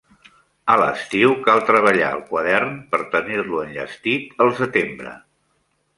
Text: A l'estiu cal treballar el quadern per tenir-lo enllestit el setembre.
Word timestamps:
A 0.75 0.77
l'estiu 0.83 1.35
cal 1.49 1.61
treballar 1.67 2.09
el 2.19 2.23
quadern 2.31 2.73
per 2.95 3.03
tenir-lo 3.17 3.61
enllestit 3.67 4.45
el 4.47 4.55
setembre. 4.65 5.15